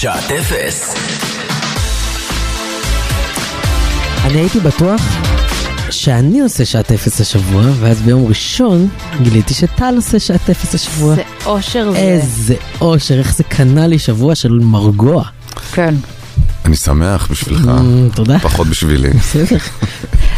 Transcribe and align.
שעת 0.00 0.30
אפס. 0.30 0.94
אני 4.24 4.38
הייתי 4.38 4.60
בטוח 4.60 5.00
שאני 5.90 6.40
עושה 6.40 6.64
שעת 6.64 6.92
אפס 6.92 7.20
השבוע, 7.20 7.62
ואז 7.80 8.02
ביום 8.02 8.26
ראשון 8.26 8.88
גיליתי 9.22 9.54
שטל 9.54 9.94
עושה 9.96 10.18
שעת 10.18 10.50
אפס 10.50 10.74
השבוע. 10.74 11.14
זה 11.14 11.22
אושר 11.46 11.92
זה. 11.92 11.98
איזה 11.98 12.54
אושר, 12.80 13.18
איך 13.18 13.34
זה 13.34 13.44
קנה 13.44 13.86
לי 13.86 13.98
שבוע 13.98 14.34
של 14.34 14.52
מרגוע. 14.62 15.24
כן. 15.72 15.94
אני 16.68 16.76
שמח 16.76 17.28
בשבילך, 17.30 17.64
Mm, 17.64 18.16
תודה. 18.16 18.38
פחות 18.38 18.66
בשבילי. 18.66 19.10
בסדר. 19.10 19.56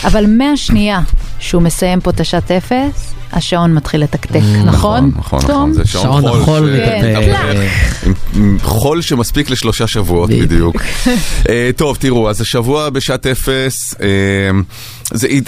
אבל 0.05 0.27
מהשנייה 0.27 1.01
שהוא 1.39 1.63
מסיים 1.63 2.01
פה 2.01 2.11
את 2.11 2.21
השעת 2.21 2.51
אפס, 2.51 3.13
השעון 3.33 3.75
מתחיל 3.75 4.03
לתקתק, 4.03 4.41
נכון? 4.65 5.07
נכון, 5.07 5.13
נכון, 5.19 5.41
תום? 5.41 5.73
זה 5.73 5.85
שעון 5.87 6.45
חול. 6.45 6.71
כן. 6.77 7.21
חול 8.63 9.03
שמספיק 9.03 9.51
לשלושה 9.51 9.87
שבועות 9.87 10.31
בדיוק. 10.31 10.77
אה, 11.49 11.71
טוב, 11.77 11.97
תראו, 12.01 12.31
אז 12.31 12.41
השבוע 12.41 12.91
בשעת 12.91 13.27
אפס, 13.27 13.95
אה, 14.01 14.07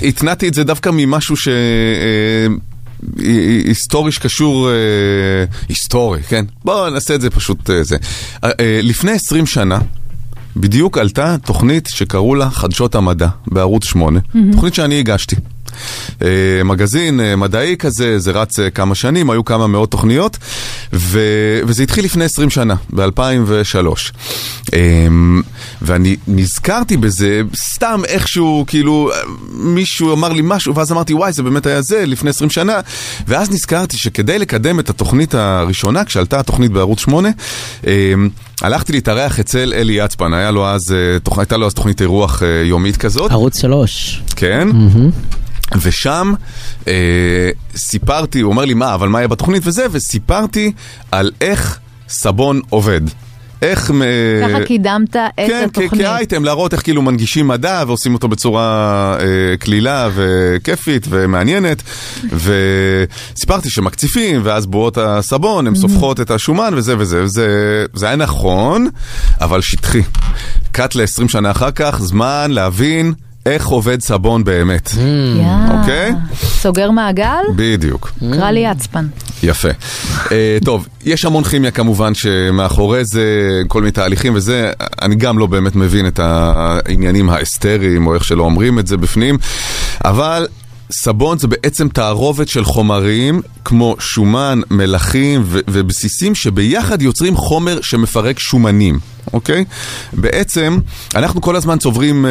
התנעתי 0.08 0.48
את 0.48 0.54
זה 0.54 0.64
דווקא 0.64 0.90
ממשהו 0.92 1.36
ש... 1.36 1.48
אה, 1.48 2.46
היסטורי 3.66 4.12
שקשור, 4.12 4.70
אה, 4.70 4.74
היסטורי, 5.68 6.22
כן? 6.22 6.44
בואו 6.64 6.90
נעשה 6.90 7.14
את 7.14 7.20
זה 7.20 7.30
פשוט 7.30 7.70
אה, 7.70 7.82
זה. 7.82 7.96
אה, 8.44 8.50
אה, 8.60 8.80
לפני 8.82 9.12
20 9.12 9.46
שנה, 9.46 9.78
בדיוק 10.56 10.98
עלתה 10.98 11.36
תוכנית 11.44 11.86
שקראו 11.86 12.34
לה 12.34 12.50
חדשות 12.50 12.94
המדע 12.94 13.28
בערוץ 13.46 13.84
8, 13.84 14.20
תוכנית 14.52 14.74
שאני 14.74 14.98
הגשתי. 14.98 15.36
אה, 16.22 16.64
מגזין 16.64 17.20
אה, 17.20 17.36
מדעי 17.36 17.76
כזה, 17.76 18.18
זה 18.18 18.30
רץ 18.30 18.58
אה, 18.58 18.70
כמה 18.70 18.94
שנים, 18.94 19.30
היו 19.30 19.44
כמה 19.44 19.66
מאות 19.66 19.90
תוכניות, 19.90 20.38
ו... 20.92 21.20
וזה 21.66 21.82
התחיל 21.82 22.04
לפני 22.04 22.24
20 22.24 22.50
שנה, 22.50 22.74
ב-2003. 22.90 24.12
ואני 25.82 26.16
נזכרתי 26.28 26.96
בזה 26.96 27.42
סתם 27.56 28.00
איכשהו, 28.08 28.64
כאילו, 28.66 29.10
מישהו 29.52 30.12
אמר 30.12 30.32
לי 30.32 30.40
משהו, 30.44 30.74
ואז 30.74 30.92
אמרתי, 30.92 31.14
וואי, 31.14 31.32
זה 31.32 31.42
באמת 31.42 31.66
היה 31.66 31.82
זה, 31.82 32.06
לפני 32.06 32.30
20 32.30 32.50
שנה, 32.50 32.80
ואז 33.28 33.50
נזכרתי 33.50 33.96
שכדי 33.96 34.38
לקדם 34.38 34.80
את 34.80 34.90
התוכנית 34.90 35.34
הראשונה, 35.34 36.04
כשעלתה 36.04 36.40
התוכנית 36.40 36.72
בערוץ 36.72 37.00
8, 37.00 37.28
אה, 37.86 37.92
הלכתי 38.62 38.92
להתארח 38.92 39.40
אצל 39.40 39.72
אלי 39.76 39.92
יצפן, 39.92 40.34
היה 40.34 40.50
לו 40.50 40.66
אז, 40.66 40.94
הייתה 41.36 41.56
לו 41.56 41.66
אז 41.66 41.74
תוכנית 41.74 42.00
אירוח 42.00 42.42
יומית 42.64 42.96
כזאת. 42.96 43.30
ערוץ 43.30 43.60
שלוש. 43.60 44.22
כן? 44.36 44.68
ושם 45.80 46.32
אה, 46.88 47.50
סיפרתי, 47.76 48.40
הוא 48.40 48.50
אומר 48.50 48.64
לי 48.64 48.74
מה, 48.74 48.94
אבל 48.94 49.08
מה 49.08 49.18
היה 49.18 49.28
בתוכנית 49.28 49.62
וזה, 49.66 49.86
וסיפרתי 49.90 50.72
על 51.10 51.30
איך 51.40 51.78
סבון 52.08 52.60
עובד. 52.68 53.00
איך... 53.62 53.90
אה, 53.90 54.48
ככה 54.48 54.64
קידמת 54.64 55.16
את 55.16 55.30
כן, 55.36 55.64
התוכנית. 55.64 56.02
כאייטם, 56.02 56.44
להראות 56.44 56.72
איך 56.72 56.82
כאילו 56.82 57.02
מנגישים 57.02 57.48
מדע 57.48 57.84
ועושים 57.86 58.14
אותו 58.14 58.28
בצורה 58.28 59.16
אה, 59.20 59.56
קלילה 59.56 60.08
וכיפית 60.14 61.06
ומעניינת. 61.10 61.82
וסיפרתי 62.32 63.70
שמקציפים, 63.70 64.40
ואז 64.44 64.66
בועות 64.66 64.98
הסבון, 64.98 65.66
הן 65.66 65.74
סופחות 65.74 66.20
את 66.20 66.30
השומן 66.30 66.74
וזה 66.76 66.98
וזה. 66.98 67.22
וזה 67.22 67.84
זה 67.94 68.06
היה 68.06 68.16
נכון, 68.16 68.88
אבל 69.40 69.60
שטחי. 69.60 70.02
קאט 70.72 70.94
ל-20 70.94 71.28
שנה 71.28 71.50
אחר 71.50 71.70
כך, 71.70 71.98
זמן 72.00 72.50
להבין 72.50 73.12
איך 73.46 73.66
עובד 73.66 74.00
סבון 74.00 74.44
באמת. 74.44 74.90
יא. 75.36 75.78
אוקיי? 75.78 76.12
סוגר 76.34 76.90
מעגל? 76.90 77.42
בדיוק. 77.56 78.12
קרא 78.32 78.50
לי 78.50 78.60
יצפן. 78.60 79.06
יפה. 79.42 79.68
Uh, 79.68 80.30
טוב, 80.64 80.86
יש 81.04 81.24
המון 81.24 81.44
כימיה 81.44 81.70
כמובן 81.70 82.14
שמאחורי 82.14 83.04
זה, 83.04 83.22
כל 83.68 83.80
מיני 83.80 83.92
תהליכים 83.92 84.34
וזה, 84.34 84.72
אני 85.02 85.14
גם 85.14 85.38
לא 85.38 85.46
באמת 85.46 85.76
מבין 85.76 86.06
את 86.06 86.18
העניינים 86.22 87.30
האסתריים, 87.30 88.06
או 88.06 88.14
איך 88.14 88.24
שלא 88.24 88.42
אומרים 88.42 88.78
את 88.78 88.86
זה 88.86 88.96
בפנים, 88.96 89.38
אבל... 90.04 90.46
סבון 90.94 91.38
זה 91.38 91.48
בעצם 91.48 91.88
תערובת 91.88 92.48
של 92.48 92.64
חומרים 92.64 93.42
כמו 93.64 93.96
שומן, 93.98 94.60
מלחים 94.70 95.42
ו- 95.44 95.60
ובסיסים 95.70 96.34
שביחד 96.34 97.02
יוצרים 97.02 97.36
חומר 97.36 97.78
שמפרק 97.82 98.38
שומנים, 98.38 98.98
אוקיי? 99.32 99.64
בעצם 100.12 100.78
אנחנו 101.14 101.40
כל 101.40 101.56
הזמן 101.56 101.78
צוברים 101.78 102.26
אה, 102.26 102.30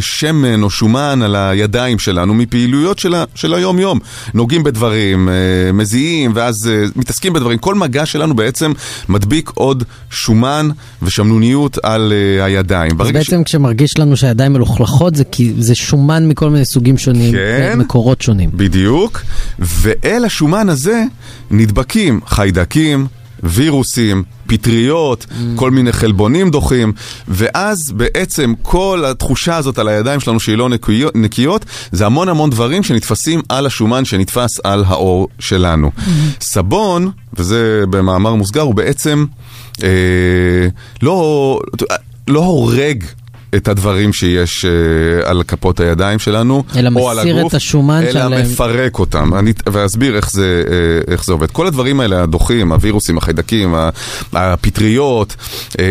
שמן 0.00 0.62
או 0.62 0.70
שומן 0.70 1.22
על 1.22 1.36
הידיים 1.36 1.98
שלנו 1.98 2.34
מפעילויות 2.34 2.98
של, 2.98 3.14
ה- 3.14 3.24
של 3.34 3.54
היום-יום. 3.54 3.98
נוגעים 4.34 4.62
בדברים, 4.62 5.28
אה, 5.28 5.34
מזיעים 5.72 6.32
ואז 6.34 6.54
אה, 6.68 6.84
מתעסקים 6.96 7.32
בדברים. 7.32 7.58
כל 7.58 7.74
מגע 7.74 8.06
שלנו 8.06 8.34
בעצם 8.36 8.72
מדביק 9.08 9.50
עוד 9.54 9.84
שומן 10.10 10.68
ושמנוניות 11.02 11.78
על 11.82 12.12
אה, 12.38 12.44
הידיים. 12.44 12.90
אז 12.92 12.96
ברגע 12.98 13.24
ש- 13.24 13.30
בעצם 13.30 13.44
כשמרגיש 13.44 13.98
לנו 13.98 14.16
שהידיים 14.16 14.52
מלוכלכות 14.52 15.14
זה 15.14 15.24
זה 15.58 15.74
שומן 15.74 16.28
מכל 16.28 16.50
מיני 16.50 16.64
סוגים 16.64 16.98
שונים, 16.98 17.32
כן. 17.32 17.78
מקורות 17.78 18.22
שונים. 18.22 18.50
בדיוק, 18.54 19.22
ואל 19.58 20.24
השומן 20.24 20.68
הזה 20.68 21.02
נדבקים 21.50 22.20
חיידקים, 22.26 23.06
וירוסים, 23.42 24.22
פטריות, 24.46 25.26
mm. 25.30 25.34
כל 25.56 25.70
מיני 25.70 25.92
חלבונים 25.92 26.50
דוחים, 26.50 26.92
ואז 27.28 27.78
בעצם 27.94 28.54
כל 28.62 29.04
התחושה 29.06 29.56
הזאת 29.56 29.78
על 29.78 29.88
הידיים 29.88 30.20
שלנו 30.20 30.40
שהיא 30.40 30.56
לא 30.56 30.68
נקיות, 30.68 31.16
נקיות, 31.16 31.64
זה 31.92 32.06
המון 32.06 32.28
המון 32.28 32.50
דברים 32.50 32.82
שנתפסים 32.82 33.40
על 33.48 33.66
השומן 33.66 34.04
שנתפס 34.04 34.60
על 34.64 34.84
העור 34.86 35.28
שלנו. 35.38 35.90
Mm. 35.96 36.00
סבון, 36.40 37.10
וזה 37.34 37.84
במאמר 37.90 38.34
מוסגר, 38.34 38.60
הוא 38.60 38.74
בעצם 38.74 39.26
אה, 39.82 39.88
לא, 41.02 41.58
לא 42.28 42.40
הורג. 42.40 43.04
את 43.56 43.68
הדברים 43.68 44.12
שיש 44.12 44.64
אה, 44.64 45.30
על 45.30 45.42
כפות 45.42 45.80
הידיים 45.80 46.18
שלנו, 46.18 46.64
אלא 46.76 46.90
או 46.96 47.10
על 47.10 47.18
מסיר 47.18 47.38
הגוף, 47.38 47.50
את 47.50 47.56
השומן 47.56 48.02
אלא 48.02 48.12
שעליהם. 48.12 48.42
מפרק 48.42 48.98
אותם. 48.98 49.34
אני, 49.34 49.52
ואסביר 49.72 50.16
איך 50.16 50.30
זה, 50.30 50.62
אה, 50.70 51.12
איך 51.12 51.24
זה 51.24 51.32
עובד. 51.32 51.50
כל 51.50 51.66
הדברים 51.66 52.00
האלה, 52.00 52.22
הדוחים, 52.22 52.72
הווירוסים, 52.72 53.18
החיידקים, 53.18 53.74
הפטריות, 54.32 55.36
אה, 55.78 55.84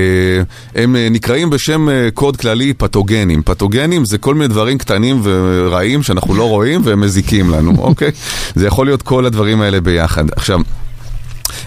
הם 0.75 0.96
אה, 0.96 1.08
נקראים 1.12 1.50
בשם 1.50 1.90
אה, 1.90 2.09
קוד 2.14 2.38
כללי 2.38 2.74
פתוגנים. 2.74 3.42
פתוגנים 3.44 4.06
זה 4.06 4.18
כל 4.18 4.34
מיני 4.36 4.48
דברים 4.48 4.78
קטנים 4.78 5.19
ורעים 5.24 6.03
שאנחנו 6.03 6.36
לא 6.36 6.50
רואים 6.50 6.81
והם 6.84 7.02
מזיקים 7.02 7.50
לנו, 7.50 7.75
אוקיי? 7.90 8.12
זה 8.56 8.68
יכול 8.68 8.86
להיות 8.86 9.02
כל 9.02 9.25
הדברים 9.25 9.62
האלה 9.62 9.81
ביחד. 9.81 10.24
עכשיו... 10.31 10.59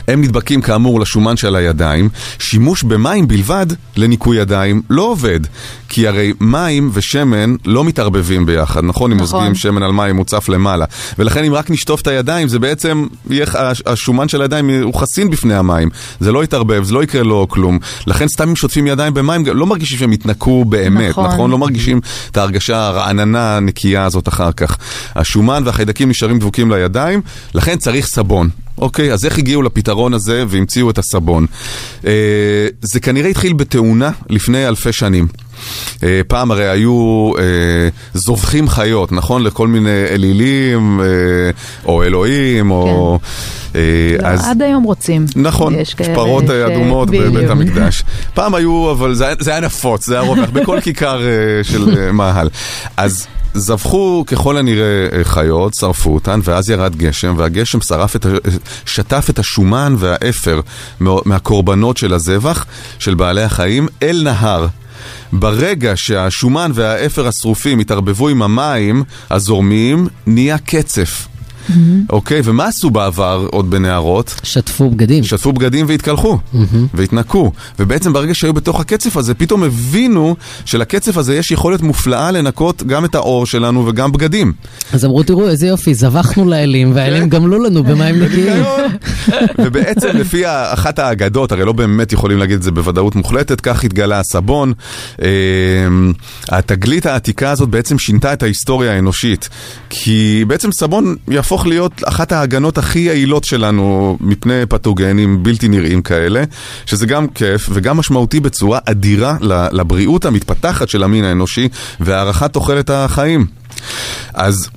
הם 0.09 0.20
נדבקים 0.22 0.60
כאמור 0.60 1.00
לשומן 1.00 1.37
של 1.37 1.56
הידיים, 1.56 2.09
שימוש 2.38 2.82
במים 2.82 3.28
בלבד 3.28 3.66
לניקוי 3.97 4.37
ידיים 4.37 4.82
לא 4.91 5.03
עובד, 5.03 5.41
כי 5.88 6.09
הרי 6.09 6.32
מים 6.41 6.91
ושמן 6.93 7.54
לא 7.66 7.84
מתערבבים 7.84 8.47
ביחד, 8.47 8.84
נכון? 8.84 9.12
אם 9.12 9.16
נכון. 9.20 9.38
מוזגים 9.41 9.54
שמן 9.54 9.82
על 9.82 9.93
מים 9.93 10.16
מוצף 10.16 10.48
למעלה, 10.48 10.84
ולכן 11.19 11.44
אם 11.44 11.54
רק 11.54 11.70
נשטוף 11.70 12.00
את 12.00 12.06
הידיים 12.06 12.48
זה 12.48 12.59
בעצם, 12.59 13.06
יהיה, 13.31 13.47
הש- 13.59 13.82
השומן 13.87 14.28
של 14.28 14.43
הידיים 14.43 14.70
הוא 14.82 14.94
חסין 14.94 15.31
בפני 15.31 15.54
המים, 15.54 15.88
זה 16.20 16.32
לא 16.32 16.44
יתערבב, 16.44 16.84
זה 16.84 16.94
לא 16.94 17.03
יקרה 17.04 17.22
לו 17.22 17.47
כלום, 17.49 17.78
לכן 18.06 18.28
סתם 18.28 18.49
אם 18.49 18.56
שוטפים 18.56 18.87
ידיים 18.87 19.14
במים 19.14 19.47
לא 19.47 19.66
מרגישים 19.66 19.99
שהם 19.99 20.10
התנקו 20.12 20.64
באמת. 20.64 21.10
נכון? 21.10 21.26
נכון? 21.26 21.50
לא 21.50 21.59
מרגישים 21.59 22.00
את 22.31 22.37
ההרגשה 22.37 22.87
הרעננה 22.87 23.56
הנקייה 23.56 24.04
הזאת 24.04 24.28
אחר 24.28 24.53
כך. 24.53 24.76
השומן 25.14 25.62
והחיידקים 25.66 26.09
נשארים 26.09 26.38
דבוקים 26.38 26.70
לידיים, 26.72 27.20
לכן 27.54 27.76
צריך 27.76 28.06
סבון. 28.06 28.49
אוקיי, 28.78 29.12
אז 29.12 29.24
איך 29.24 29.38
הגיעו 29.38 29.62
לפתרון 29.62 30.14
הזה 30.14 30.44
והמציאו 30.48 30.90
את 30.90 30.98
הסבון? 30.98 31.46
אה, 32.06 32.12
זה 32.80 33.00
כנראה 33.00 33.30
התחיל 33.30 33.52
בתאונה 33.52 34.10
לפני 34.30 34.68
אלפי 34.68 34.92
שנים. 34.92 35.26
אה, 36.02 36.20
פעם 36.28 36.50
הרי 36.50 36.68
היו 36.68 37.30
אה, 37.38 37.88
זובחים 38.14 38.68
חיות, 38.68 39.12
נכון? 39.12 39.42
לכל 39.42 39.68
מיני 39.68 40.04
אלילים, 40.10 41.00
אה, 41.00 41.06
או 41.84 42.02
אלוהים, 42.02 42.70
או... 42.70 43.18
אה, 43.22 43.28
לא, 44.22 44.26
אז... 44.28 44.48
עד 44.48 44.62
היום 44.62 44.82
רוצים. 44.82 45.26
נכון, 45.36 45.74
יש 45.78 45.94
פרות 46.14 46.44
ש- 46.46 46.50
אדומות 46.50 47.10
בבית. 47.10 47.50
המקדש. 47.50 48.02
פעם 48.34 48.54
היו, 48.54 48.90
אבל 48.90 49.14
זה 49.14 49.32
זה 49.38 49.50
היה 49.50 49.60
נפוץ, 49.60 50.06
זה 50.06 50.20
היה 50.20 50.28
רווח 50.28 50.50
בכל 50.50 50.78
כיכר 50.84 51.20
אה, 51.22 51.28
של 51.64 51.98
אה, 51.98 52.12
מאהל. 52.12 52.48
אז 52.96 53.26
זבחו 53.54 54.24
ככל 54.26 54.56
הנראה 54.56 54.84
אה, 55.12 55.24
חיות, 55.24 55.74
שרפו 55.74 56.14
אותן, 56.14 56.40
ואז 56.44 56.70
ירד 56.70 56.96
גשם, 56.96 57.34
והגשם 57.38 57.80
שרף 57.80 58.16
את, 58.16 58.26
שטף 58.86 59.26
את 59.30 59.38
השומן 59.38 59.94
והאפר 59.98 60.60
מה- 61.00 61.10
מהקורבנות 61.25 61.96
של 61.96 62.14
הזבח, 62.14 62.66
של 62.98 63.14
בעלי 63.14 63.42
החיים, 63.42 63.88
אל 64.02 64.20
נהר. 64.25 64.66
ברגע 65.32 65.92
שהשומן 65.96 66.70
והאפר 66.75 67.26
השרופים 67.28 67.78
התערבבו 67.78 68.28
עם 68.28 68.42
המים 68.42 69.02
הזורמים, 69.30 70.06
נהיה 70.26 70.58
קצף. 70.58 71.26
אוקיי, 72.11 72.41
ומה 72.44 72.67
עשו 72.67 72.91
בעבר 72.91 73.47
עוד 73.50 73.70
בנהרות? 73.70 74.41
שטפו 74.43 74.91
בגדים. 74.91 75.25
שטפו 75.25 75.53
בגדים 75.53 75.87
והתקלחו, 75.88 76.38
והתנקו. 76.94 77.53
ובעצם 77.79 78.12
ברגע 78.12 78.35
שהיו 78.35 78.53
בתוך 78.53 78.81
הקצף 78.81 79.17
הזה, 79.17 79.35
פתאום 79.35 79.62
הבינו 79.62 80.37
שלקצף 80.64 81.17
הזה 81.17 81.37
יש 81.37 81.50
יכולת 81.50 81.82
מופלאה 81.82 82.31
לנקות 82.31 82.82
גם 82.82 83.05
את 83.05 83.14
העור 83.14 83.47
שלנו 83.47 83.87
וגם 83.87 84.12
בגדים. 84.12 84.53
אז 84.93 85.05
אמרו, 85.05 85.23
תראו 85.23 85.49
איזה 85.49 85.67
יופי, 85.67 85.94
זבחנו 85.94 86.44
לאלים, 86.44 86.93
והאלים 86.94 87.29
גמלו 87.29 87.59
לנו 87.64 87.85
במים 87.85 88.23
נקיים. 88.23 88.64
ובעצם 89.64 90.09
לפי 90.14 90.43
אחת 90.47 90.99
האגדות, 90.99 91.53
הרי 91.53 91.64
לא 91.64 91.73
באמת 91.73 92.12
יכולים 92.12 92.38
להגיד 92.38 92.56
את 92.56 92.62
זה 92.62 92.70
בוודאות 92.70 93.17
מוחלטת, 93.17 93.61
כך 93.61 93.85
התגלה 93.85 94.20
הסבון. 94.20 94.73
אה, 95.23 95.29
התגלית 96.49 97.06
העתיקה 97.06 97.50
הזאת 97.50 97.69
בעצם 97.69 97.99
שינתה 97.99 98.32
את 98.32 98.43
ההיסטוריה 98.43 98.93
האנושית, 98.93 99.49
כי 99.91 100.44
בעצם 100.47 100.73
סבון 100.73 101.17
יהפוך 101.52 101.66
להיות 101.66 101.93
אחת 102.04 102.32
ההגנות 102.32 102.78
הכי 102.78 102.99
יעילות 102.99 103.44
שלנו 103.44 104.16
מפני 104.20 104.66
פתוגנים 104.69 105.43
בלתי 105.43 105.69
נראים 105.69 106.02
כאלה, 106.02 106.44
שזה 106.87 107.06
גם 107.06 107.28
כיף 107.28 107.69
וגם 107.72 107.96
משמעותי 107.96 108.40
בצורה 108.40 108.78
אדירה 108.84 109.37
לבריאות 109.72 110.25
המתפתחת 110.25 110.88
של 110.88 111.02
המין 111.02 111.25
האנושי 111.25 111.69
והארכת 112.00 112.52
תוחלת 112.52 112.90
החיים. 112.90 113.46
אז 114.34 114.69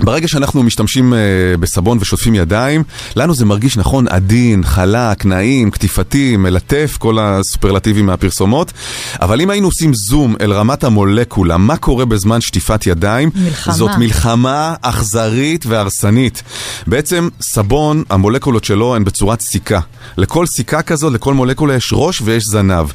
ברגע 0.00 0.28
שאנחנו 0.28 0.62
משתמשים 0.62 1.12
uh, 1.12 1.16
בסבון 1.60 1.98
ושוטפים 2.00 2.34
ידיים, 2.34 2.82
לנו 3.16 3.34
זה 3.34 3.44
מרגיש 3.44 3.76
נכון, 3.76 4.08
עדין, 4.08 4.64
חלק, 4.64 5.24
נעים, 5.24 5.70
קטיפתי, 5.70 6.36
מלטף, 6.36 6.96
כל 6.98 7.18
הסופרלטיבים 7.20 8.06
מהפרסומות. 8.06 8.72
אבל 9.20 9.40
אם 9.40 9.50
היינו 9.50 9.68
עושים 9.68 9.94
זום 9.94 10.36
אל 10.40 10.52
רמת 10.52 10.84
המולקולה, 10.84 11.56
מה 11.56 11.76
קורה 11.76 12.04
בזמן 12.04 12.40
שטיפת 12.40 12.86
ידיים? 12.86 13.30
מלחמה. 13.34 13.74
זאת 13.74 13.90
מלחמה 13.98 14.74
אכזרית 14.82 15.66
והרסנית. 15.66 16.42
בעצם 16.86 17.28
סבון, 17.40 18.02
המולקולות 18.10 18.64
שלו 18.64 18.96
הן 18.96 19.04
בצורת 19.04 19.40
סיכה. 19.40 19.80
לכל 20.16 20.46
סיכה 20.46 20.82
כזאת, 20.82 21.12
לכל 21.12 21.34
מולקולה 21.34 21.74
יש 21.74 21.90
ראש 21.92 22.22
ויש 22.24 22.44
זנב. 22.44 22.86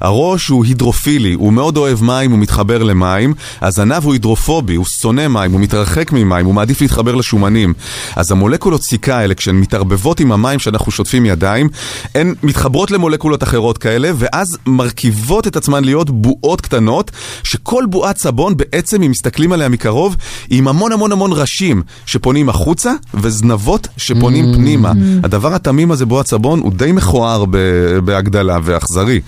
הראש 0.00 0.48
הוא 0.48 0.64
הידרופילי, 0.64 1.32
הוא 1.32 1.52
מאוד 1.52 1.76
אוהב 1.76 2.02
מים, 2.02 2.30
הוא 2.30 2.38
מתחבר 2.38 2.82
למים. 2.82 3.34
הזנב 3.60 4.04
הוא 4.04 4.12
הידרופובי, 4.12 4.74
הוא 4.74 4.86
שונא 4.86 5.28
מים, 5.28 5.52
הוא 5.52 5.60
מתרחק 5.60 6.12
ממים. 6.12 6.49
הוא 6.50 6.54
מעדיף 6.54 6.80
להתחבר 6.80 7.14
לשומנים. 7.14 7.74
אז 8.16 8.32
המולקולות 8.32 8.82
סיכה 8.82 9.18
האלה, 9.18 9.34
כשהן 9.34 9.56
מתערבבות 9.56 10.20
עם 10.20 10.32
המים 10.32 10.58
שאנחנו 10.58 10.92
שוטפים 10.92 11.26
ידיים, 11.26 11.68
הן 12.14 12.34
מתחברות 12.42 12.90
למולקולות 12.90 13.42
אחרות 13.42 13.78
כאלה, 13.78 14.10
ואז 14.16 14.58
מרכיבות 14.66 15.46
את 15.46 15.56
עצמן 15.56 15.84
להיות 15.84 16.10
בועות 16.10 16.60
קטנות, 16.60 17.10
שכל 17.42 17.84
בועת 17.88 18.18
סבון 18.18 18.56
בעצם, 18.56 19.02
אם 19.02 19.10
מסתכלים 19.10 19.52
עליה 19.52 19.68
מקרוב, 19.68 20.16
היא 20.50 20.58
עם 20.58 20.68
המון 20.68 20.92
המון 20.92 21.12
המון 21.12 21.30
ראשים 21.32 21.82
שפונים 22.06 22.48
החוצה, 22.48 22.92
וזנבות 23.14 23.88
שפונים 23.96 24.44
פנימה. 24.54 24.92
הדבר 25.22 25.54
התמים 25.54 25.90
הזה, 25.90 26.06
בועת 26.06 26.26
סבון, 26.26 26.60
הוא 26.60 26.72
די 26.72 26.92
מכוער 26.92 27.44
ב- 27.50 27.98
בהגדלה 28.04 28.58
ואכזרי. 28.62 29.20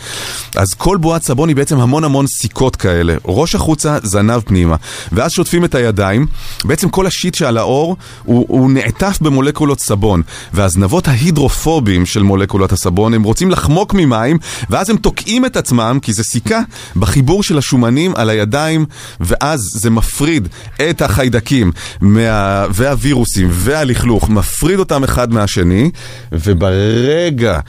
אז 0.57 0.75
כל 0.75 0.97
בועת 0.97 1.23
סבון 1.23 1.49
היא 1.49 1.57
בעצם 1.57 1.81
המון 1.81 2.05
המון 2.05 2.27
סיכות 2.27 2.77
כאלה. 2.77 3.15
ראש 3.25 3.55
החוצה, 3.55 3.99
זנב 4.03 4.41
פנימה. 4.41 4.77
ואז 5.13 5.33
שוטפים 5.33 5.65
את 5.65 5.75
הידיים, 5.75 6.27
בעצם 6.65 6.89
כל 6.89 7.07
השיט 7.12 7.35
שעל 7.35 7.59
האור 7.59 7.97
הוא, 8.25 8.47
הוא 8.49 8.70
נעטף 8.70 9.19
במולקולות 9.20 9.81
סבון, 9.81 10.23
והזנבות 10.53 11.09
ההידרופובים 11.09 12.06
של 12.06 12.23
מולקולות 12.23 12.73
הסבון, 12.73 13.14
הם 13.14 13.23
רוצים 13.23 13.50
לחמוק 13.50 13.94
ממים, 13.94 14.38
ואז 14.70 14.91
הם 14.91 14.97
תוקעים 14.97 15.47
את 15.47 15.56
עצמם, 15.56 15.99
כי 16.03 16.12
זה 16.12 16.25
סיכה, 16.25 16.61
בחיבור 16.97 17.43
של 17.43 17.59
השומנים 17.59 18.12
על 18.17 18.31
הידיים, 18.31 18.87
ואז 19.20 19.61
זה 19.61 19.91
מפריד 19.91 20.49
את 20.91 21.03
החיידקים 21.03 21.73
מה... 22.00 22.67
והווירוסים 22.70 23.49
והלכלוך, 23.50 24.31
מפריד 24.31 24.79
אותם 24.79 25.05
אחד 25.05 25.32
מהשני, 25.32 25.91
וברגע 26.32 27.61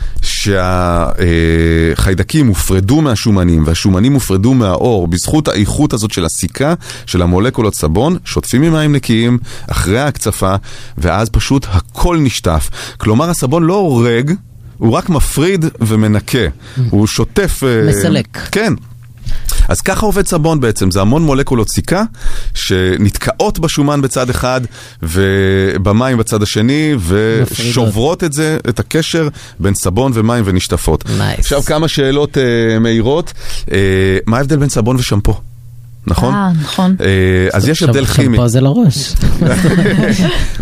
שהחיידקים 1.94 2.48
הופרדו 2.48 3.02
מהשומנים, 3.02 3.64
והשומנים 3.66 4.14
הופרדו 4.14 4.54
מהאור, 4.54 5.08
בזכות 5.08 5.48
האיכות 5.48 5.94
הזאת 5.94 6.12
של 6.12 6.26
הסיכה, 6.26 6.74
של 7.06 7.22
המולקולות 7.22 7.76
סבון, 7.76 8.18
שוטפים 8.26 8.62
ממים 8.62 8.96
נקיים, 8.96 9.38
אחרי 9.68 10.00
ההקצפה, 10.00 10.56
ואז 10.98 11.30
פשוט 11.30 11.66
הכל 11.70 12.18
נשטף. 12.18 12.70
כלומר, 12.98 13.30
הסבון 13.30 13.64
לא 13.64 13.76
הורג, 13.76 14.34
הוא 14.78 14.92
רק 14.92 15.10
מפריד 15.10 15.66
ומנקה. 15.82 16.48
הוא 16.90 17.08
שוטף... 17.08 17.64
אה, 17.64 17.90
מסלק. 17.90 18.38
כן. 18.52 18.74
אז 19.74 19.82
ככה 19.82 20.06
עובד 20.06 20.28
סבון 20.28 20.60
בעצם, 20.60 20.92
זה 20.92 21.02
המון 21.02 21.24
מולקולות 21.24 21.70
סיכה 21.70 22.04
שנתקעות 22.54 23.60
בשומן 23.60 24.02
בצד 24.02 24.30
אחד 24.30 24.62
ובמים 25.04 26.18
בצד 26.18 26.44
השני 26.44 26.96
ושוברות 27.08 28.24
את 28.24 28.34
זה, 28.34 28.58
את 28.70 28.80
הקשר 28.80 29.28
בין 29.60 29.74
סבון 29.76 30.12
ומים 30.16 30.44
ונשטפות. 30.48 31.04
Nice. 31.04 31.40
עכשיו 31.40 31.62
כמה 31.62 31.88
שאלות 31.88 32.38
uh, 32.38 32.80
מהירות, 32.80 33.34
uh, 33.66 33.70
מה 34.26 34.38
ההבדל 34.38 34.58
בין 34.58 34.70
סבון 34.70 34.96
ושמפו? 34.96 35.42
נכון? 36.08 36.34
אה, 36.34 36.52
נכון. 36.62 36.96
אה, 37.02 37.48
אז 37.54 37.68
יש 37.68 37.84
הבדל 37.84 38.06
כימי. 38.06 38.38
פה 38.38 38.48
זה 38.48 38.62
לראש. 38.62 39.14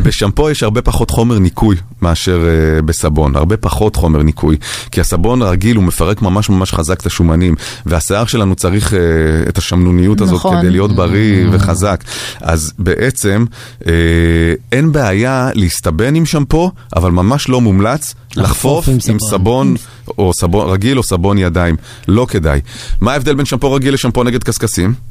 בשמפו 0.04 0.50
יש 0.50 0.64
הרבה 0.64 0.82
פחות 0.82 1.10
חומר 1.10 1.40
ניקוי 1.40 1.76
מאשר 2.02 2.40
uh, 2.42 2.82
בסבון, 2.82 3.36
הרבה 3.36 3.58
פחות 3.58 3.96
חומר 3.96 4.24
ניקוי. 4.24 4.58
כי 4.92 5.02
הסבון 5.02 5.42
הרגיל 5.42 5.76
הוא 5.76 5.84
מפרק 5.84 6.22
ממש 6.22 6.50
ממש 6.50 6.74
חזק 6.74 7.02
את 7.02 7.06
השומנים, 7.06 7.56
והשיער 7.86 8.26
שלנו 8.26 8.56
צריך 8.56 8.94
uh, 8.94 8.96
את 9.50 9.58
השמנוניות 9.58 10.22
הזאת 10.22 10.36
נכון. 10.36 10.58
כדי 10.60 10.70
להיות 10.70 10.96
בריא 10.96 11.48
וחזק. 11.52 12.04
אז 12.42 12.74
בעצם 12.80 13.46
אין 14.72 14.92
בעיה 14.92 15.50
להסתבן 15.54 16.16
עם 16.16 16.26
שמפו, 16.26 16.72
אבל 16.96 17.12
ממש 17.12 17.50
לא 17.50 17.62
מומלץ 17.62 18.16
לחפוף 18.36 18.88
עם. 18.88 19.20
סבון 19.20 19.76
או 20.18 20.34
סבון 20.34 20.70
רגיל 20.70 20.98
או 20.98 21.04
סבון 21.04 21.38
ידיים. 21.38 21.76
לא 22.08 22.26
כדאי. 22.30 22.60
מה 23.02 23.14
ההבדל 23.14 23.36
בין 23.36 23.46
שמפו 23.46 23.74
רגיל 23.74 23.94
לשמפו 23.94 24.24
נגד 24.24 24.44
קשקשים? 24.44 25.11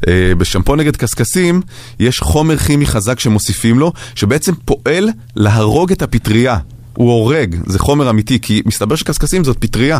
Uh, 0.00 0.08
בשמפו 0.38 0.76
נגד 0.76 0.96
קשקשים 0.96 1.62
יש 2.00 2.20
חומר 2.20 2.56
כימי 2.56 2.86
חזק 2.86 3.20
שמוסיפים 3.20 3.78
לו, 3.78 3.92
שבעצם 4.14 4.52
פועל 4.64 5.08
להרוג 5.36 5.92
את 5.92 6.02
הפטריה. 6.02 6.58
הוא 6.96 7.12
הורג, 7.12 7.56
זה 7.66 7.78
חומר 7.78 8.10
אמיתי, 8.10 8.38
כי 8.42 8.62
מסתבר 8.66 8.96
שקשקשים 8.96 9.44
זאת 9.44 9.56
פטריה 9.60 9.98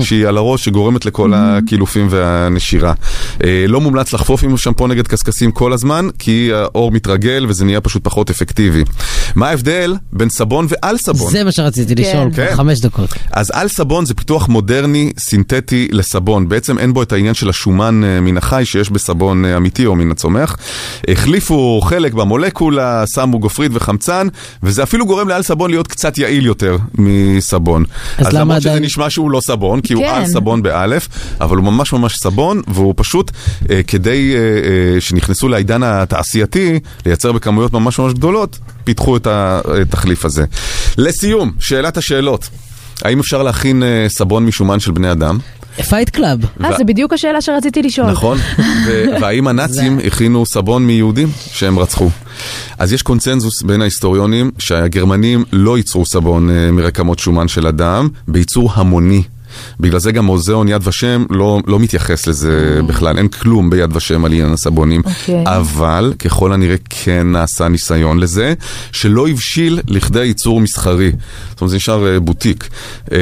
שהיא 0.00 0.26
על 0.26 0.36
הראש 0.36 0.64
שגורמת 0.64 1.06
לכל 1.06 1.32
הקילופים 1.34 2.06
והנשירה. 2.10 2.92
אה, 3.44 3.64
לא 3.68 3.80
מומלץ 3.80 4.12
לחפוף 4.12 4.42
עם 4.42 4.56
שמפו 4.56 4.86
נגד 4.86 5.06
קשקשים 5.06 5.52
כל 5.52 5.72
הזמן, 5.72 6.08
כי 6.18 6.50
האור 6.54 6.92
מתרגל 6.92 7.46
וזה 7.48 7.64
נהיה 7.64 7.80
פשוט 7.80 8.04
פחות 8.04 8.30
אפקטיבי. 8.30 8.84
מה 9.34 9.48
ההבדל 9.48 9.96
בין 10.12 10.28
סבון 10.28 10.66
ועל 10.68 10.96
סבון? 10.98 11.32
זה 11.32 11.44
מה 11.44 11.52
שרציתי 11.52 11.94
לשאול, 11.94 12.30
כן. 12.34 12.48
חמש 12.54 12.80
דקות. 12.80 13.14
אז 13.32 13.50
על 13.54 13.68
סבון 13.68 14.06
זה 14.06 14.14
פיתוח 14.14 14.48
מודרני 14.48 15.12
סינתטי 15.18 15.88
לסבון. 15.92 16.48
בעצם 16.48 16.78
אין 16.78 16.92
בו 16.92 17.02
את 17.02 17.12
העניין 17.12 17.34
של 17.34 17.48
השומן 17.48 18.04
אה, 18.04 18.20
מן 18.20 18.36
החי 18.36 18.62
שיש 18.64 18.90
בסבון 18.90 19.44
אה, 19.44 19.56
אמיתי 19.56 19.86
או 19.86 19.94
מן 19.96 20.10
הצומח. 20.10 20.56
החליפו 21.08 21.80
חלק 21.84 22.12
במולקולה, 22.14 23.04
שמו 23.14 23.38
גופרית 23.38 23.72
וחמצן, 23.74 24.28
וזה 24.62 24.82
אפילו 24.82 25.06
גורם 25.06 25.28
לעל 25.28 25.42
סבון 25.42 25.70
להיות 25.70 25.86
קצת 25.86 26.18
יעיל 26.18 26.46
יותר 26.46 26.76
מסבון. 26.94 27.84
אז 28.18 28.26
אז 28.26 28.32
למה 28.32 28.40
למרות 28.40 28.60
שזה 28.60 28.68
עדיין- 28.70 28.84
נשמע 28.84 29.10
שהוא 29.10 29.30
לא 29.30 29.40
סבון, 29.40 29.80
כי 29.80 29.92
הוא 29.94 30.02
כן. 30.04 30.14
על 30.14 30.26
סבון 30.26 30.62
באלף, 30.62 31.08
אבל 31.40 31.56
הוא 31.56 31.64
ממש 31.64 31.92
ממש 31.92 32.14
סבון, 32.22 32.62
והוא 32.68 32.94
פשוט 32.96 33.30
אה, 33.70 33.80
כדי 33.86 34.34
אה, 34.34 34.38
אה, 34.38 35.00
שנכנסו 35.00 35.48
לעידן 35.48 35.82
התעשייתי, 35.82 36.78
לייצר 37.06 37.32
בכמויות 37.32 37.72
ממש 37.72 37.98
ממש 37.98 38.12
גדולות, 38.12 38.58
פיתחו 38.88 39.16
את 39.16 39.26
התחליף 39.30 40.24
הזה. 40.24 40.44
לסיום, 40.98 41.52
שאלת 41.60 41.96
השאלות. 41.96 42.48
האם 43.02 43.20
אפשר 43.20 43.42
להכין 43.42 43.82
אה, 43.82 44.06
סבון 44.08 44.46
משומן 44.46 44.80
של 44.80 44.92
בני 44.92 45.12
אדם? 45.12 45.38
Fight 45.88 46.10
Club. 46.10 46.38
אה, 46.64 46.76
זה 46.76 46.84
בדיוק 46.84 47.12
השאלה 47.12 47.40
שרציתי 47.40 47.82
לשאול. 47.82 48.10
נכון, 48.10 48.38
והאם 49.20 49.48
הנאצים 49.48 49.98
הכינו 50.06 50.46
סבון 50.46 50.86
מיהודים 50.86 51.28
שהם 51.52 51.78
רצחו? 51.78 52.10
אז 52.78 52.92
יש 52.92 53.02
קונצנזוס 53.02 53.62
בין 53.62 53.80
ההיסטוריונים 53.80 54.50
שהגרמנים 54.58 55.44
לא 55.52 55.76
ייצרו 55.76 56.06
סבון 56.06 56.50
אה, 56.50 56.70
מרקמות 56.72 57.18
שומן 57.18 57.48
של 57.48 57.66
אדם, 57.66 58.08
בייצור 58.28 58.70
המוני. 58.74 59.22
בגלל 59.80 60.00
זה 60.00 60.12
גם 60.12 60.24
מוזיאון 60.24 60.68
יד 60.68 60.88
ושם 60.88 61.24
לא, 61.30 61.60
לא 61.66 61.78
מתייחס 61.78 62.26
לזה 62.26 62.80
בכלל, 62.86 63.18
אין 63.18 63.28
כלום 63.28 63.70
ביד 63.70 63.96
ושם 63.96 64.24
על 64.24 64.32
עניין 64.32 64.52
הסבונים. 64.52 65.02
אוקיי. 65.04 65.44
אבל 65.46 66.12
ככל 66.18 66.52
הנראה 66.52 66.76
כן 66.90 67.26
נעשה 67.32 67.68
ניסיון 67.68 68.18
לזה, 68.18 68.54
שלא 68.92 69.28
הבשיל 69.28 69.80
לכדי 69.88 70.24
ייצור 70.24 70.60
מסחרי. 70.60 71.12
זאת 71.50 71.60
אומרת, 71.60 71.70
זה 71.70 71.76
נשאר 71.76 72.06
אה, 72.06 72.20
בוטיק. 72.20 72.68
אה, 73.12 73.18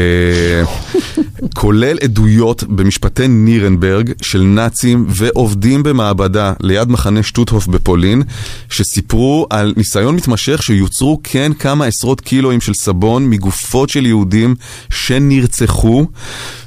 כולל 1.60 1.98
עדויות 2.02 2.64
במשפטי 2.64 3.28
נירנברג 3.28 4.12
של 4.22 4.42
נאצים 4.42 5.06
ועובדים 5.08 5.82
במעבדה 5.82 6.52
ליד 6.60 6.88
מחנה 6.88 7.22
שטוטהוף 7.22 7.66
בפולין, 7.66 8.22
שסיפרו 8.70 9.46
על 9.50 9.74
ניסיון 9.76 10.16
מתמשך 10.16 10.62
שיוצרו 10.62 11.20
כן 11.22 11.52
כמה 11.58 11.84
עשרות 11.84 12.20
קילואים 12.20 12.60
של 12.60 12.74
סבון 12.74 13.30
מגופות 13.30 13.88
של 13.88 14.06
יהודים 14.06 14.54
שנרצחו 14.90 16.06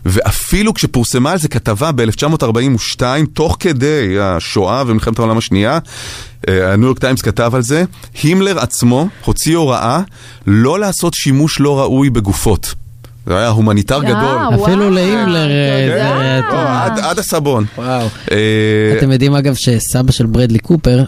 ואפילו 0.05 0.73
כשפורסמה 0.73 1.31
על 1.31 1.37
זה 1.39 1.47
כתבה 1.47 1.91
ב-1942, 1.91 3.01
תוך 3.33 3.57
כדי 3.59 4.15
השואה 4.21 4.83
ומלחמת 4.87 5.19
העולם 5.19 5.37
השנייה, 5.37 5.79
הניו 6.47 6.87
יורק 6.87 6.99
טיימס 6.99 7.21
כתב 7.21 7.51
על 7.55 7.61
זה, 7.61 7.83
הימלר 8.23 8.59
עצמו 8.59 9.07
הוציא 9.25 9.57
הוראה 9.57 10.01
לא 10.47 10.79
לעשות 10.79 11.13
שימוש 11.13 11.59
לא 11.59 11.79
ראוי 11.79 12.09
בגופות. 12.09 12.73
זה 13.27 13.37
היה 13.37 13.47
הומניטר 13.49 13.95
אה, 13.95 14.09
גדול. 14.09 14.61
אפילו 14.63 14.89
להימלר, 14.89 15.49
אה, 15.49 16.39
לא, 16.99 17.05
עד- 17.09 17.19
הסבון. 17.19 17.65
אה, 17.79 18.07
אתם 18.97 19.11
יודעים 19.11 19.35
אגב 19.35 19.55
שסבא 19.55 20.11
של 20.11 20.25
ברדלי 20.25 20.59
קופר 20.59 21.03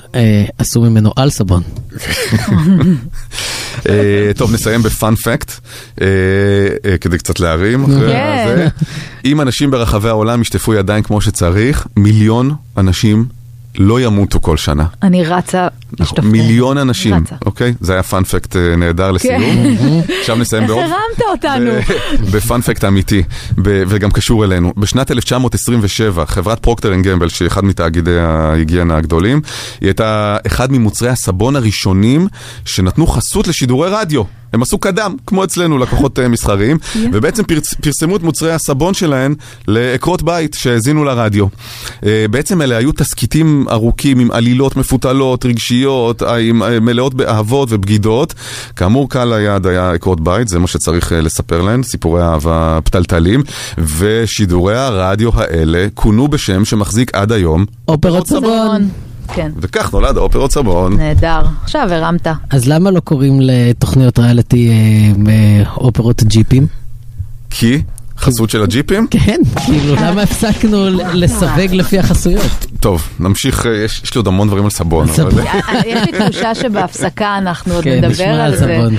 עשו 0.57 0.81
ממנו 0.81 1.11
אלסבון. 1.17 1.61
אה, 1.93 1.97
טוב, 4.35 4.53
נסיים 4.53 4.81
ב 4.81 4.90
fun 4.90 5.15
fact, 5.15 5.51
אה, 6.01 6.07
אה, 6.85 6.97
כדי 6.97 7.17
קצת 7.17 7.39
להרים. 7.39 7.85
כן. 7.85 8.67
אם 9.25 9.41
אנשים 9.41 9.71
ברחבי 9.71 10.09
העולם 10.09 10.41
ישטפו 10.41 10.73
ידיים 10.73 11.03
כמו 11.03 11.21
שצריך, 11.21 11.87
מיליון 11.97 12.55
אנשים 12.77 13.25
לא 13.77 14.01
ימותו 14.01 14.41
כל 14.41 14.57
שנה. 14.57 14.85
אני 15.03 15.23
רצה. 15.23 15.67
נכון, 15.99 16.25
מיליון 16.27 16.77
אנשים, 16.77 17.13
רצה. 17.15 17.35
אוקיי? 17.45 17.73
זה 17.81 17.93
היה 17.93 18.03
fun 18.03 18.25
fact 18.25 18.55
נהדר 18.55 19.11
לסיום. 19.11 19.43
עכשיו 20.21 20.35
נסיים 20.35 20.63
איך 20.63 20.71
בעוד... 20.71 20.83
הרמת 20.83 21.21
אותנו? 21.31 21.71
ב 22.31 22.38
fun 22.38 22.57
fact 22.57 22.83
אמיתי, 22.83 23.23
וגם 23.63 24.11
קשור 24.11 24.45
אלינו. 24.45 24.73
בשנת 24.77 25.11
1927, 25.11 26.25
חברת 26.25 26.59
פרוקטר 26.59 26.93
אנד 26.93 27.07
גמבל, 27.07 27.29
שהיא 27.29 27.47
אחד 27.47 27.65
מתאגידי 27.65 28.19
ההיגיינה 28.19 28.97
הגדולים, 28.97 29.41
היא 29.81 29.87
הייתה 29.87 30.37
אחד 30.47 30.71
ממוצרי 30.71 31.09
הסבון 31.09 31.55
הראשונים 31.55 32.27
שנתנו 32.65 33.07
חסות 33.07 33.47
לשידורי 33.47 33.89
רדיו. 33.91 34.23
הם 34.53 34.61
עשו 34.61 34.77
קדם, 34.77 35.15
כמו 35.27 35.43
אצלנו, 35.43 35.77
לקוחות 35.77 36.19
אה, 36.19 36.27
מסחריים, 36.27 36.77
ובעצם 37.13 37.43
פרצ- 37.43 37.75
פרסמו 37.81 38.15
את 38.15 38.23
מוצרי 38.23 38.51
הסבון 38.51 38.93
שלהם 38.93 39.35
לעקרות 39.67 40.21
בית 40.23 40.53
שהאזינו 40.53 41.03
לרדיו. 41.03 41.45
אה, 42.05 42.25
בעצם 42.31 42.61
אלה 42.61 42.77
היו 42.77 42.91
תסכיתים 42.91 43.65
ארוכים 43.71 44.19
עם 44.19 44.31
עלילות 44.31 44.75
מפותלות, 44.77 45.45
רגשיות, 45.45 46.23
אה, 46.23 46.35
עם, 46.37 46.61
מלאות 46.85 47.13
באהבות 47.13 47.69
ובגידות. 47.71 48.33
כאמור, 48.75 49.09
קהל 49.09 49.33
היעד 49.33 49.67
היה 49.67 49.91
עקרות 49.91 50.21
בית, 50.21 50.47
זה 50.47 50.59
מה 50.59 50.67
שצריך 50.67 51.11
לספר 51.15 51.61
להן, 51.61 51.83
סיפורי 51.83 52.21
אהבה 52.23 52.79
פתלתלים, 52.83 53.43
ושידורי 53.77 54.77
הרדיו 54.77 55.29
האלה 55.33 55.87
כונו 55.93 56.27
בשם 56.27 56.65
שמחזיק 56.65 57.15
עד 57.15 57.31
היום, 57.31 57.65
אופרות 57.87 58.27
סבון. 58.27 58.89
כן, 59.35 59.51
וכך 59.57 59.93
נולד 59.93 60.17
האופרות 60.17 60.51
סבון. 60.51 60.97
נהדר. 60.97 61.41
עכשיו 61.63 61.87
הרמת. 61.93 62.27
אז 62.49 62.67
למה 62.67 62.91
לא 62.91 62.99
קוראים 62.99 63.39
לתוכניות 63.41 64.19
ריאליטי 64.19 64.69
אה, 64.69 65.31
אה, 65.31 65.63
אופרות 65.77 66.23
ג'יפים? 66.23 66.67
כי 67.49 67.81
חסות 68.17 68.49
של 68.49 68.63
הג'יפים? 68.63 69.07
כן, 69.11 69.39
כאילו 69.65 69.95
למה 69.95 70.21
הפסקנו 70.21 70.85
לסווג 71.13 71.71
לפי 71.71 71.99
החסויות? 71.99 72.65
טוב, 72.79 73.07
נמשיך, 73.19 73.65
אה, 73.65 73.71
יש, 73.85 74.01
יש 74.03 74.15
לי 74.15 74.19
עוד 74.19 74.27
המון 74.27 74.47
דברים 74.47 74.63
על 74.63 74.69
סבון. 74.69 75.07
אבל- 75.21 75.43
יש 75.85 76.07
לי 76.07 76.19
תחושה 76.19 76.55
שבהפסקה 76.55 77.37
אנחנו 77.37 77.73
עוד 77.73 77.83
כן, 77.83 78.01
נדבר 78.05 78.23
על 78.27 78.39
על 78.41 78.55
זה. 78.55 78.77
סבון. 78.79 78.95